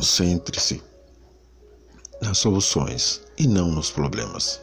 [0.00, 0.82] Concentre-se
[2.22, 4.58] nas soluções e não nos problemas.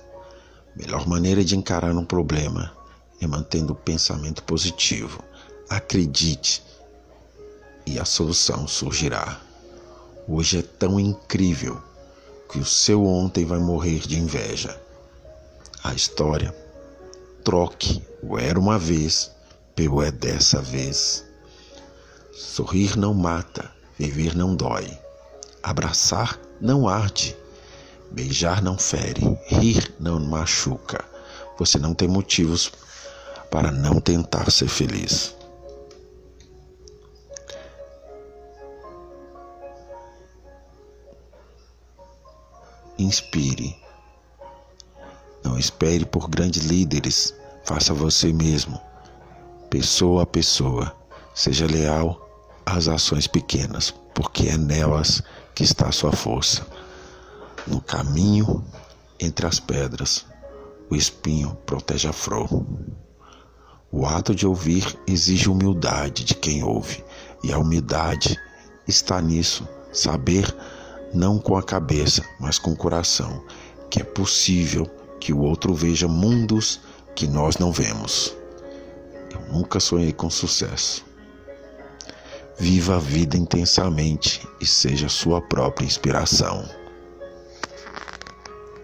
[0.75, 2.75] Melhor maneira de encarar um problema
[3.21, 5.23] é mantendo o pensamento positivo.
[5.69, 6.63] Acredite
[7.85, 9.39] e a solução surgirá.
[10.27, 11.79] Hoje é tão incrível
[12.51, 14.81] que o seu ontem vai morrer de inveja.
[15.83, 16.51] A história
[17.43, 19.29] troque o era uma vez
[19.75, 21.23] pelo é dessa vez.
[22.33, 24.97] Sorrir não mata, viver não dói.
[25.67, 27.35] Abraçar não arde,
[28.09, 31.03] beijar não fere, rir não machuca.
[31.59, 32.71] Você não tem motivos
[33.51, 35.35] para não tentar ser feliz.
[42.97, 43.75] Inspire.
[45.43, 48.79] Não espere por grandes líderes, faça você mesmo,
[49.69, 50.95] pessoa a pessoa.
[51.35, 52.25] Seja leal
[52.65, 55.21] às ações pequenas, porque é nelas
[55.57, 56.67] que está a sua força.
[57.65, 58.63] No caminho
[59.19, 60.23] entre as pedras,
[60.87, 62.63] o espinho protege a flor.
[63.91, 67.03] O ato de ouvir exige humildade de quem ouve,
[67.43, 68.39] e a humildade
[68.87, 70.55] está nisso, saber
[71.11, 73.43] não com a cabeça, mas com o coração,
[73.89, 74.85] que é possível
[75.19, 76.79] que o outro veja mundos
[77.15, 78.37] que nós não vemos.
[79.33, 81.03] Eu nunca sonhei com sucesso.
[82.59, 86.65] Viva a vida intensamente e seja sua própria inspiração.